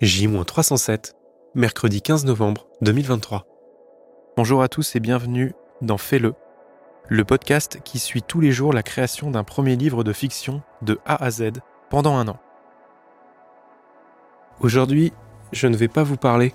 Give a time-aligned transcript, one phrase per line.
[0.00, 1.14] J-307,
[1.56, 3.44] mercredi 15 novembre 2023.
[4.36, 6.36] Bonjour à tous et bienvenue dans Fais-le,
[7.08, 11.00] le podcast qui suit tous les jours la création d'un premier livre de fiction de
[11.04, 11.50] A à Z
[11.90, 12.38] pendant un an.
[14.60, 15.12] Aujourd'hui,
[15.50, 16.54] je ne vais pas vous parler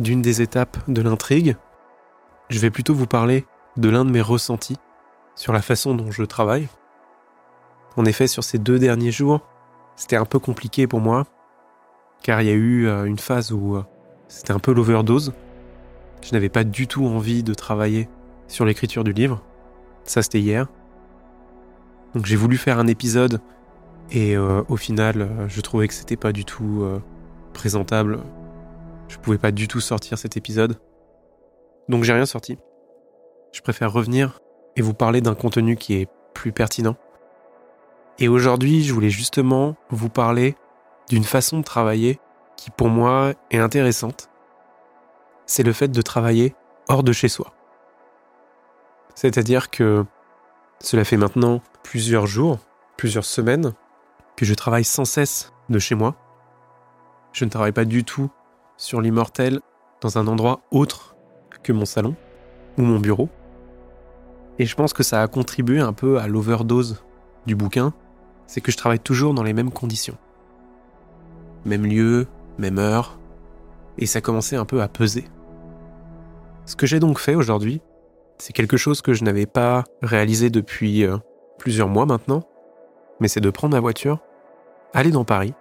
[0.00, 1.56] d'une des étapes de l'intrigue,
[2.48, 4.78] je vais plutôt vous parler de l'un de mes ressentis
[5.36, 6.66] sur la façon dont je travaille.
[7.96, 9.42] En effet, sur ces deux derniers jours,
[9.94, 11.24] c'était un peu compliqué pour moi
[12.22, 13.82] car il y a eu euh, une phase où euh,
[14.28, 15.32] c'était un peu l'overdose.
[16.22, 18.08] Je n'avais pas du tout envie de travailler
[18.46, 19.42] sur l'écriture du livre.
[20.04, 20.66] Ça, c'était hier.
[22.14, 23.40] Donc j'ai voulu faire un épisode
[24.10, 26.84] et euh, au final, je trouvais que c'était pas du tout
[27.54, 28.20] présentable.
[29.08, 30.78] Je pouvais pas du tout sortir cet épisode.
[31.88, 32.58] Donc j'ai rien sorti.
[33.52, 34.40] Je préfère revenir
[34.76, 36.96] et vous parler d'un contenu qui est plus pertinent.
[38.18, 40.54] Et aujourd'hui, je voulais justement vous parler
[41.10, 42.20] d'une façon de travailler
[42.56, 44.30] qui pour moi est intéressante.
[45.44, 46.54] C'est le fait de travailler
[46.88, 47.52] hors de chez soi.
[49.16, 50.04] C'est-à-dire que
[50.78, 52.58] cela fait maintenant plusieurs jours,
[52.96, 53.72] plusieurs semaines,
[54.36, 56.14] que je travaille sans cesse de chez moi.
[57.32, 58.30] Je ne travaille pas du tout
[58.76, 59.60] sur l'immortel
[60.00, 61.16] dans un endroit autre
[61.64, 62.14] que mon salon
[62.78, 63.28] ou mon bureau.
[64.60, 67.02] Et je pense que ça a contribué un peu à l'overdose
[67.46, 67.94] du bouquin,
[68.46, 70.16] c'est que je travaille toujours dans les mêmes conditions
[71.64, 72.26] même lieu,
[72.58, 73.18] même heure,
[73.98, 75.24] et ça commençait un peu à peser.
[76.66, 77.80] Ce que j'ai donc fait aujourd'hui,
[78.38, 81.18] c'est quelque chose que je n'avais pas réalisé depuis euh,
[81.58, 82.42] plusieurs mois maintenant,
[83.20, 84.20] mais c'est de prendre ma voiture,
[84.94, 85.54] aller dans Paris,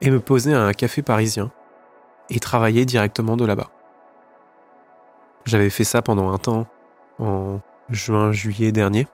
[0.00, 1.50] et me poser à un café parisien,
[2.30, 3.70] et travailler directement de là-bas.
[5.44, 6.66] J'avais fait ça pendant un temps,
[7.18, 9.08] en juin-juillet dernier,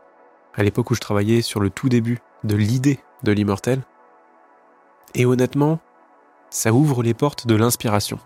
[0.55, 3.83] à l'époque où je travaillais sur le tout début de l'idée de l'immortel.
[5.15, 5.79] Et honnêtement,
[6.55, 8.21] ça ouvre les portes de l'inspiration.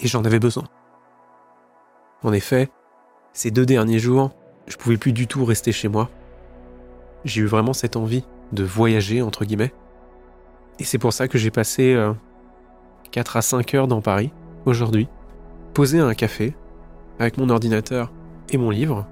[0.00, 0.64] Et j'en avais besoin.
[2.24, 2.70] En effet,
[3.32, 4.32] ces deux derniers jours,
[4.66, 6.10] je pouvais plus du tout rester chez moi.
[7.24, 9.72] J'ai eu vraiment cette envie de voyager, entre guillemets.
[10.80, 11.96] Et c'est pour ça que j'ai passé
[13.12, 14.32] 4 euh, à 5 heures dans Paris,
[14.64, 15.08] aujourd'hui,
[15.72, 16.56] posé à un café,
[17.20, 18.12] avec mon ordinateur
[18.48, 19.06] et mon livre,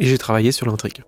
[0.00, 1.04] et j'ai travaillé sur l'intrigue.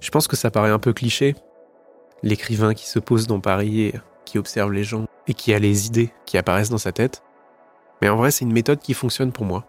[0.00, 1.34] Je pense que ça paraît un peu cliché,
[2.22, 3.94] l'écrivain qui se pose dans Paris et
[4.24, 7.22] qui observe les gens et qui a les idées qui apparaissent dans sa tête.
[8.00, 9.64] Mais en vrai, c'est une méthode qui fonctionne pour moi.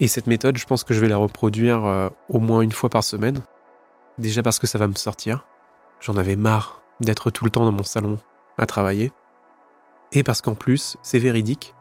[0.00, 2.90] Et cette méthode, je pense que je vais la reproduire euh, au moins une fois
[2.90, 3.40] par semaine.
[4.18, 5.46] Déjà parce que ça va me sortir.
[6.00, 8.18] J'en avais marre d'être tout le temps dans mon salon
[8.58, 9.12] à travailler.
[10.12, 11.74] Et parce qu'en plus, c'est véridique.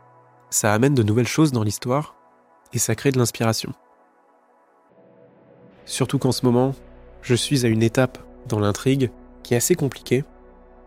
[0.50, 2.16] Ça amène de nouvelles choses dans l'histoire
[2.74, 3.74] et ça crée de l'inspiration.
[5.86, 6.74] Surtout qu'en ce moment,
[7.22, 9.12] je suis à une étape dans l'intrigue
[9.46, 10.26] qui est assez compliquée,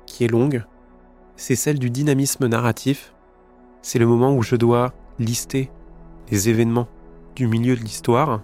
[0.04, 0.64] qui est longue,
[1.36, 3.14] c'est celle du dynamisme narratif.
[3.82, 5.70] C'est le moment où je dois lister
[6.32, 6.88] les événements
[7.36, 8.42] du milieu de l'histoire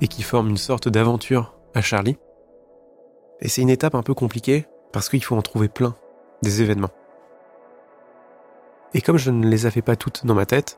[0.00, 2.18] et qui forment une sorte d'aventure à Charlie.
[3.40, 5.94] Et c'est une étape un peu compliquée parce qu'il faut en trouver plein
[6.42, 6.90] des événements.
[8.94, 10.74] Et comme je ne les avais pas toutes dans ma tête,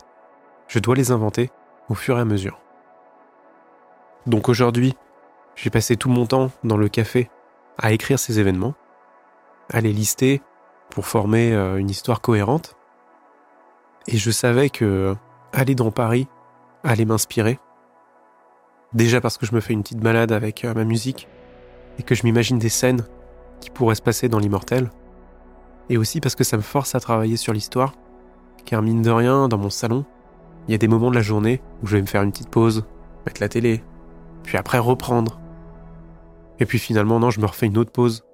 [0.66, 1.50] je dois les inventer
[1.88, 2.60] au fur et à mesure.
[4.26, 4.94] Donc aujourd'hui,
[5.56, 7.30] j'ai passé tout mon temps dans le café
[7.78, 8.74] à écrire ces événements,
[9.70, 10.42] à les lister
[10.90, 12.76] pour former euh, une histoire cohérente.
[14.06, 15.14] Et je savais que
[15.52, 16.28] aller dans Paris
[16.84, 17.58] allait m'inspirer.
[18.94, 21.28] Déjà parce que je me fais une petite balade avec euh, ma musique
[21.98, 23.04] et que je m'imagine des scènes
[23.60, 24.90] qui pourraient se passer dans l'immortel.
[25.90, 27.94] Et aussi parce que ça me force à travailler sur l'histoire.
[28.64, 30.04] Car mine de rien, dans mon salon,
[30.66, 32.50] il y a des moments de la journée où je vais me faire une petite
[32.50, 32.84] pause,
[33.26, 33.82] mettre la télé,
[34.42, 35.40] puis après reprendre,
[36.58, 38.24] et puis finalement, non, je me refais une autre pause.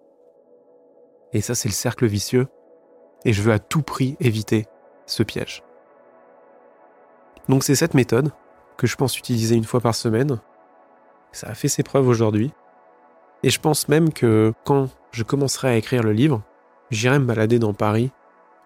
[1.33, 2.47] Et ça, c'est le cercle vicieux.
[3.25, 4.67] Et je veux à tout prix éviter
[5.07, 5.63] ce piège.
[7.49, 8.33] Donc c'est cette méthode
[8.77, 10.41] que je pense utiliser une fois par semaine.
[11.33, 12.53] Ça a fait ses preuves aujourd'hui.
[13.43, 16.43] Et je pense même que quand je commencerai à écrire le livre,
[16.91, 18.11] j'irai me balader dans Paris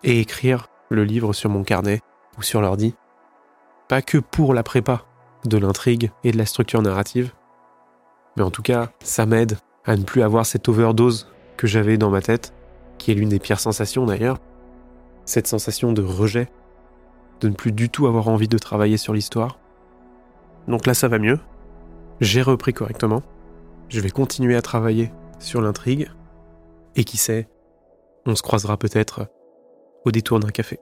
[0.05, 2.00] et écrire le livre sur mon carnet
[2.38, 2.94] ou sur l'ordi.
[3.88, 5.05] Pas que pour la prépa
[5.44, 7.32] de l'intrigue et de la structure narrative,
[8.38, 12.08] mais en tout cas, ça m'aide à ne plus avoir cette overdose que j'avais dans
[12.08, 12.55] ma tête,
[12.96, 14.38] qui est l'une des pires sensations d'ailleurs.
[15.25, 16.49] Cette sensation de rejet,
[17.40, 19.58] de ne plus du tout avoir envie de travailler sur l'histoire.
[20.69, 21.40] Donc là, ça va mieux.
[22.20, 23.23] J'ai repris correctement.
[23.88, 25.11] Je vais continuer à travailler
[25.41, 26.08] sur l'intrigue.
[26.94, 27.49] Et qui sait,
[28.25, 29.26] on se croisera peut-être
[30.05, 30.79] au détour d'un café.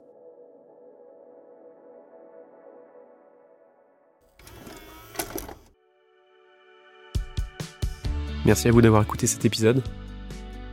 [8.47, 9.83] Merci à vous d'avoir écouté cet épisode.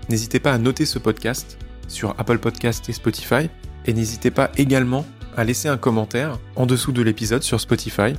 [0.09, 3.51] N'hésitez pas à noter ce podcast sur Apple Podcast et Spotify.
[3.85, 5.05] Et n'hésitez pas également
[5.37, 8.15] à laisser un commentaire en dessous de l'épisode sur Spotify.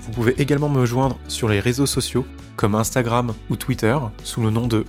[0.00, 2.26] Vous pouvez également me joindre sur les réseaux sociaux
[2.56, 4.84] comme Instagram ou Twitter sous le nom de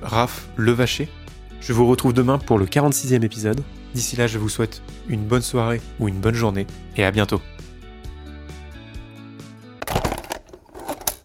[0.00, 1.10] @raflevacher.
[1.60, 3.60] Je vous retrouve demain pour le 46e épisode.
[3.94, 4.80] D'ici là, je vous souhaite
[5.10, 7.42] une bonne soirée ou une bonne journée et à bientôt.